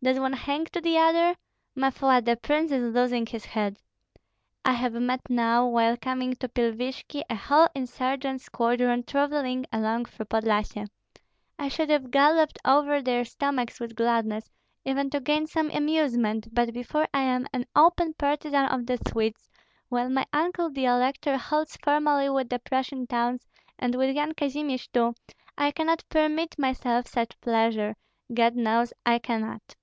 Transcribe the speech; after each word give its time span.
Does 0.00 0.16
one 0.20 0.32
hang 0.34 0.64
to 0.66 0.80
the 0.80 0.96
other? 0.96 1.34
Ma 1.74 1.90
foi, 1.90 2.20
the 2.20 2.36
prince 2.36 2.70
is 2.70 2.94
losing 2.94 3.26
his 3.26 3.44
head. 3.46 3.80
I 4.64 4.74
have 4.74 4.92
met 4.92 5.22
now, 5.28 5.66
while 5.66 5.96
coming 5.96 6.34
to 6.36 6.48
Pilvishki, 6.48 7.24
a 7.28 7.34
whole 7.34 7.66
insurgent 7.74 8.40
squadron 8.40 9.02
travelling 9.02 9.66
along 9.72 10.04
through 10.04 10.26
Podlyasye. 10.26 10.86
I 11.58 11.66
should 11.66 11.90
have 11.90 12.12
galloped 12.12 12.60
over 12.64 13.02
their 13.02 13.24
stomachs 13.24 13.80
with 13.80 13.96
gladness, 13.96 14.48
even 14.84 15.10
to 15.10 15.18
gain 15.18 15.48
some 15.48 15.68
amusement; 15.72 16.54
but 16.54 16.72
before 16.72 17.08
I 17.12 17.22
am 17.22 17.48
an 17.52 17.66
open 17.74 18.14
partisan 18.14 18.66
of 18.66 18.86
the 18.86 19.00
Swedes, 19.10 19.50
while 19.88 20.10
my 20.10 20.26
uncle 20.32 20.70
the 20.70 20.84
elector 20.84 21.36
holds 21.36 21.76
formally 21.82 22.30
with 22.30 22.50
the 22.50 22.60
Prussian 22.60 23.08
towns, 23.08 23.48
and 23.80 23.96
with 23.96 24.14
Yan 24.14 24.34
Kazimir 24.34 24.88
too, 24.92 25.14
I 25.58 25.72
cannot 25.72 26.04
permit 26.08 26.56
myself 26.56 27.08
such 27.08 27.40
pleasure, 27.40 27.96
God 28.32 28.54
knows 28.54 28.92
I 29.04 29.18
cannot. 29.18 29.74